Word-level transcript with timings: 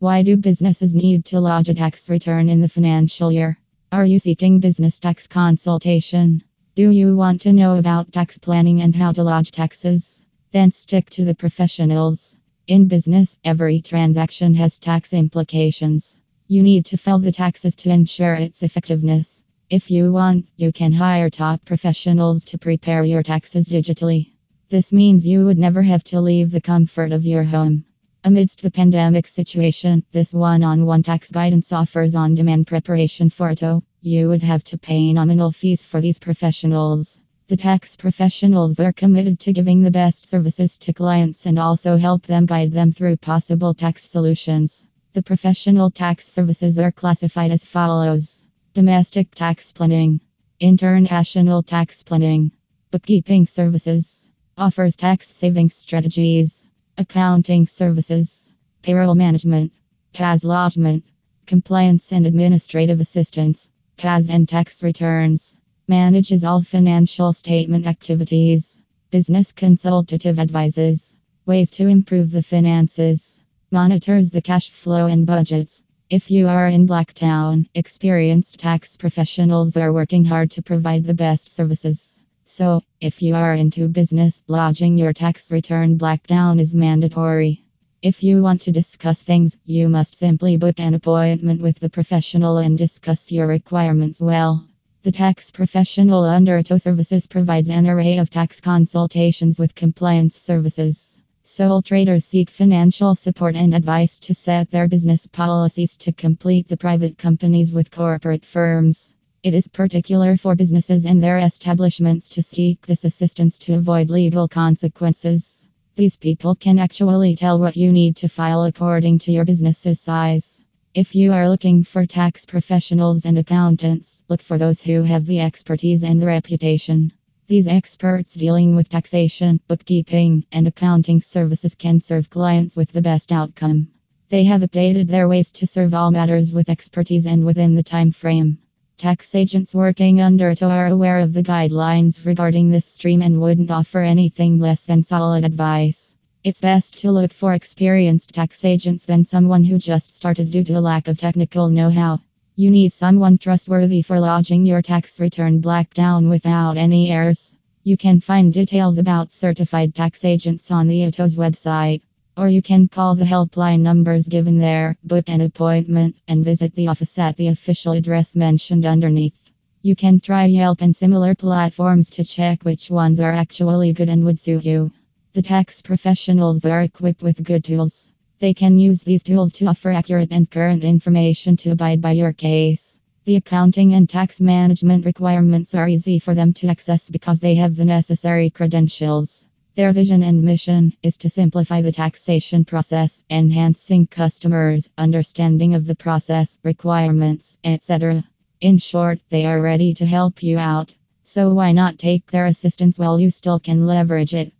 Why 0.00 0.22
do 0.22 0.38
businesses 0.38 0.94
need 0.94 1.26
to 1.26 1.40
lodge 1.40 1.68
a 1.68 1.74
tax 1.74 2.08
return 2.08 2.48
in 2.48 2.62
the 2.62 2.70
financial 2.70 3.30
year? 3.30 3.58
Are 3.92 4.06
you 4.06 4.18
seeking 4.18 4.58
business 4.58 4.98
tax 4.98 5.26
consultation? 5.26 6.42
Do 6.74 6.88
you 6.88 7.14
want 7.16 7.42
to 7.42 7.52
know 7.52 7.76
about 7.76 8.10
tax 8.10 8.38
planning 8.38 8.80
and 8.80 8.96
how 8.96 9.12
to 9.12 9.22
lodge 9.22 9.50
taxes? 9.50 10.22
Then 10.52 10.70
stick 10.70 11.10
to 11.10 11.26
the 11.26 11.34
professionals. 11.34 12.34
In 12.66 12.88
business, 12.88 13.36
every 13.44 13.82
transaction 13.82 14.54
has 14.54 14.78
tax 14.78 15.12
implications. 15.12 16.16
You 16.48 16.62
need 16.62 16.86
to 16.86 16.96
file 16.96 17.18
the 17.18 17.30
taxes 17.30 17.74
to 17.74 17.90
ensure 17.90 18.36
its 18.36 18.62
effectiveness. 18.62 19.42
If 19.68 19.90
you 19.90 20.12
want, 20.12 20.46
you 20.56 20.72
can 20.72 20.94
hire 20.94 21.28
top 21.28 21.66
professionals 21.66 22.46
to 22.46 22.56
prepare 22.56 23.04
your 23.04 23.22
taxes 23.22 23.68
digitally. 23.68 24.30
This 24.70 24.94
means 24.94 25.26
you 25.26 25.44
would 25.44 25.58
never 25.58 25.82
have 25.82 26.04
to 26.04 26.22
leave 26.22 26.52
the 26.52 26.62
comfort 26.62 27.12
of 27.12 27.26
your 27.26 27.44
home. 27.44 27.84
Amidst 28.22 28.60
the 28.60 28.70
pandemic 28.70 29.26
situation, 29.26 30.04
this 30.12 30.34
one 30.34 30.62
on 30.62 30.84
one 30.84 31.02
tax 31.02 31.30
guidance 31.30 31.72
offers 31.72 32.14
on 32.14 32.34
demand 32.34 32.66
preparation 32.66 33.30
for 33.30 33.48
auto. 33.48 33.82
You 34.02 34.28
would 34.28 34.42
have 34.42 34.62
to 34.64 34.76
pay 34.76 35.14
nominal 35.14 35.52
fees 35.52 35.82
for 35.82 36.02
these 36.02 36.18
professionals. 36.18 37.18
The 37.48 37.56
tax 37.56 37.96
professionals 37.96 38.78
are 38.78 38.92
committed 38.92 39.40
to 39.40 39.54
giving 39.54 39.80
the 39.80 39.90
best 39.90 40.28
services 40.28 40.76
to 40.78 40.92
clients 40.92 41.46
and 41.46 41.58
also 41.58 41.96
help 41.96 42.26
them 42.26 42.44
guide 42.44 42.72
them 42.72 42.92
through 42.92 43.16
possible 43.16 43.72
tax 43.72 44.04
solutions. 44.10 44.84
The 45.14 45.22
professional 45.22 45.90
tax 45.90 46.28
services 46.28 46.78
are 46.78 46.92
classified 46.92 47.52
as 47.52 47.64
follows 47.64 48.44
Domestic 48.74 49.34
tax 49.34 49.72
planning, 49.72 50.20
International 50.60 51.62
tax 51.62 52.02
planning, 52.02 52.52
Bookkeeping 52.90 53.46
services, 53.46 54.28
offers 54.58 54.94
tax 54.94 55.34
saving 55.34 55.70
strategies. 55.70 56.66
Accounting 57.00 57.64
services, 57.64 58.52
payroll 58.82 59.14
management, 59.14 59.72
BAS 60.12 60.44
lodgement, 60.44 61.02
compliance 61.46 62.12
and 62.12 62.26
administrative 62.26 63.00
assistance, 63.00 63.70
BAS 63.96 64.28
and 64.28 64.46
tax 64.46 64.82
returns, 64.82 65.56
manages 65.88 66.44
all 66.44 66.62
financial 66.62 67.32
statement 67.32 67.86
activities, 67.86 68.82
business 69.10 69.50
consultative 69.50 70.38
advises, 70.38 71.16
ways 71.46 71.70
to 71.70 71.86
improve 71.86 72.30
the 72.30 72.42
finances, 72.42 73.40
monitors 73.70 74.30
the 74.30 74.42
cash 74.42 74.68
flow 74.68 75.06
and 75.06 75.24
budgets. 75.24 75.82
If 76.10 76.30
you 76.30 76.48
are 76.48 76.68
in 76.68 76.86
Blacktown, 76.86 77.66
experienced 77.74 78.60
tax 78.60 78.98
professionals 78.98 79.78
are 79.78 79.90
working 79.90 80.26
hard 80.26 80.50
to 80.50 80.62
provide 80.62 81.04
the 81.04 81.14
best 81.14 81.50
services. 81.50 82.19
So, 82.60 82.82
if 83.00 83.22
you 83.22 83.36
are 83.36 83.54
into 83.54 83.88
business, 83.88 84.42
lodging 84.46 84.98
your 84.98 85.14
tax 85.14 85.50
return 85.50 85.96
Blacktown 85.96 86.60
is 86.60 86.74
mandatory. 86.74 87.64
If 88.02 88.22
you 88.22 88.42
want 88.42 88.60
to 88.62 88.70
discuss 88.70 89.22
things, 89.22 89.56
you 89.64 89.88
must 89.88 90.18
simply 90.18 90.58
book 90.58 90.78
an 90.78 90.92
appointment 90.92 91.62
with 91.62 91.80
the 91.80 91.88
professional 91.88 92.58
and 92.58 92.76
discuss 92.76 93.32
your 93.32 93.46
requirements 93.46 94.20
well. 94.20 94.66
The 95.04 95.10
tax 95.10 95.50
professional 95.50 96.22
under 96.24 96.58
Auto 96.58 96.76
Services 96.76 97.26
provides 97.26 97.70
an 97.70 97.86
array 97.86 98.18
of 98.18 98.28
tax 98.28 98.60
consultations 98.60 99.58
with 99.58 99.74
compliance 99.74 100.36
services. 100.36 101.18
Sole 101.42 101.80
traders 101.80 102.26
seek 102.26 102.50
financial 102.50 103.14
support 103.14 103.56
and 103.56 103.74
advice 103.74 104.20
to 104.20 104.34
set 104.34 104.70
their 104.70 104.86
business 104.86 105.26
policies 105.26 105.96
to 105.96 106.12
complete 106.12 106.68
the 106.68 106.76
private 106.76 107.16
companies 107.16 107.72
with 107.72 107.90
corporate 107.90 108.44
firms. 108.44 109.14
It 109.42 109.54
is 109.54 109.68
particular 109.68 110.36
for 110.36 110.54
businesses 110.54 111.06
and 111.06 111.22
their 111.22 111.38
establishments 111.38 112.28
to 112.30 112.42
seek 112.42 112.84
this 112.84 113.06
assistance 113.06 113.58
to 113.60 113.72
avoid 113.72 114.10
legal 114.10 114.48
consequences. 114.48 115.66
These 115.96 116.18
people 116.18 116.54
can 116.54 116.78
actually 116.78 117.36
tell 117.36 117.58
what 117.58 117.74
you 117.74 117.90
need 117.90 118.16
to 118.16 118.28
file 118.28 118.64
according 118.64 119.20
to 119.20 119.32
your 119.32 119.46
business's 119.46 119.98
size. 119.98 120.60
If 120.92 121.14
you 121.14 121.32
are 121.32 121.48
looking 121.48 121.84
for 121.84 122.04
tax 122.04 122.44
professionals 122.44 123.24
and 123.24 123.38
accountants, 123.38 124.22
look 124.28 124.42
for 124.42 124.58
those 124.58 124.82
who 124.82 125.04
have 125.04 125.24
the 125.24 125.40
expertise 125.40 126.04
and 126.04 126.20
the 126.20 126.26
reputation. 126.26 127.10
These 127.46 127.66
experts 127.66 128.34
dealing 128.34 128.76
with 128.76 128.90
taxation, 128.90 129.58
bookkeeping, 129.68 130.44
and 130.52 130.66
accounting 130.66 131.22
services 131.22 131.74
can 131.74 132.00
serve 132.00 132.28
clients 132.28 132.76
with 132.76 132.92
the 132.92 133.00
best 133.00 133.32
outcome. 133.32 133.88
They 134.28 134.44
have 134.44 134.60
updated 134.60 135.06
their 135.06 135.28
ways 135.28 135.50
to 135.52 135.66
serve 135.66 135.94
all 135.94 136.10
matters 136.10 136.52
with 136.52 136.68
expertise 136.68 137.24
and 137.24 137.46
within 137.46 137.74
the 137.74 137.82
time 137.82 138.10
frame. 138.10 138.58
Tax 139.00 139.34
agents 139.34 139.74
working 139.74 140.20
under 140.20 140.50
ATO 140.50 140.68
are 140.68 140.88
aware 140.88 141.20
of 141.20 141.32
the 141.32 141.42
guidelines 141.42 142.26
regarding 142.26 142.68
this 142.68 142.84
stream 142.84 143.22
and 143.22 143.40
wouldn't 143.40 143.70
offer 143.70 144.02
anything 144.02 144.58
less 144.58 144.84
than 144.84 145.02
solid 145.02 145.42
advice. 145.42 146.16
It's 146.44 146.60
best 146.60 146.98
to 146.98 147.10
look 147.10 147.32
for 147.32 147.54
experienced 147.54 148.34
tax 148.34 148.62
agents 148.62 149.06
than 149.06 149.24
someone 149.24 149.64
who 149.64 149.78
just 149.78 150.12
started 150.12 150.50
due 150.50 150.64
to 150.64 150.74
a 150.74 150.82
lack 150.82 151.08
of 151.08 151.16
technical 151.16 151.70
know 151.70 151.88
how. 151.88 152.20
You 152.56 152.70
need 152.70 152.92
someone 152.92 153.38
trustworthy 153.38 154.02
for 154.02 154.20
lodging 154.20 154.66
your 154.66 154.82
tax 154.82 155.18
return 155.18 155.62
Blacktown 155.62 156.28
without 156.28 156.76
any 156.76 157.10
errors. 157.10 157.54
You 157.82 157.96
can 157.96 158.20
find 158.20 158.52
details 158.52 158.98
about 158.98 159.32
certified 159.32 159.94
tax 159.94 160.26
agents 160.26 160.70
on 160.70 160.88
the 160.88 161.04
ATO's 161.04 161.36
website. 161.36 162.02
Or 162.40 162.48
you 162.48 162.62
can 162.62 162.88
call 162.88 163.16
the 163.16 163.26
helpline 163.26 163.80
numbers 163.80 164.26
given 164.26 164.56
there, 164.56 164.96
book 165.04 165.28
an 165.28 165.42
appointment, 165.42 166.16
and 166.26 166.42
visit 166.42 166.74
the 166.74 166.88
office 166.88 167.18
at 167.18 167.36
the 167.36 167.48
official 167.48 167.92
address 167.92 168.34
mentioned 168.34 168.86
underneath. 168.86 169.50
You 169.82 169.94
can 169.94 170.20
try 170.20 170.46
Yelp 170.46 170.80
and 170.80 170.96
similar 170.96 171.34
platforms 171.34 172.08
to 172.16 172.24
check 172.24 172.62
which 172.62 172.88
ones 172.88 173.20
are 173.20 173.30
actually 173.30 173.92
good 173.92 174.08
and 174.08 174.24
would 174.24 174.40
suit 174.40 174.64
you. 174.64 174.90
The 175.34 175.42
tax 175.42 175.82
professionals 175.82 176.64
are 176.64 176.80
equipped 176.80 177.22
with 177.22 177.44
good 177.44 177.62
tools. 177.62 178.10
They 178.38 178.54
can 178.54 178.78
use 178.78 179.02
these 179.02 179.22
tools 179.22 179.52
to 179.58 179.66
offer 179.66 179.90
accurate 179.90 180.32
and 180.32 180.50
current 180.50 180.82
information 180.82 181.58
to 181.58 181.72
abide 181.72 182.00
by 182.00 182.12
your 182.12 182.32
case. 182.32 182.98
The 183.26 183.36
accounting 183.36 183.92
and 183.92 184.08
tax 184.08 184.40
management 184.40 185.04
requirements 185.04 185.74
are 185.74 185.90
easy 185.90 186.18
for 186.18 186.34
them 186.34 186.54
to 186.54 186.68
access 186.68 187.10
because 187.10 187.40
they 187.40 187.56
have 187.56 187.76
the 187.76 187.84
necessary 187.84 188.48
credentials. 188.48 189.44
Their 189.80 189.94
vision 189.94 190.22
and 190.22 190.42
mission 190.42 190.92
is 191.02 191.16
to 191.16 191.30
simplify 191.30 191.80
the 191.80 191.90
taxation 191.90 192.66
process, 192.66 193.22
enhancing 193.30 194.06
customers' 194.06 194.90
understanding 194.98 195.72
of 195.72 195.86
the 195.86 195.94
process, 195.94 196.58
requirements, 196.62 197.56
etc. 197.64 198.22
In 198.60 198.76
short, 198.76 199.20
they 199.30 199.46
are 199.46 199.58
ready 199.58 199.94
to 199.94 200.04
help 200.04 200.42
you 200.42 200.58
out. 200.58 200.94
So 201.22 201.54
why 201.54 201.72
not 201.72 201.98
take 201.98 202.30
their 202.30 202.44
assistance 202.44 202.98
while 202.98 203.18
you 203.18 203.30
still 203.30 203.58
can 203.58 203.86
leverage 203.86 204.34
it? 204.34 204.52